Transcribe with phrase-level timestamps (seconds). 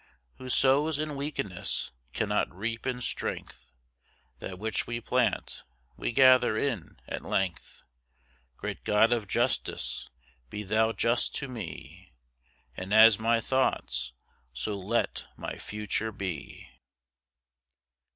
[0.39, 3.69] Who sows in weakness, cannot reap in strength,
[4.39, 5.61] That which we plant,
[5.95, 7.83] we gather in at length.
[8.57, 10.09] Great God of Justice,
[10.49, 12.13] be Thou just to me,
[12.75, 14.13] And as my thoughts,
[14.53, 16.67] so let my future be.